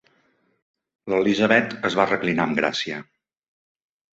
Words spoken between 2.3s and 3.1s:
amb gràcia.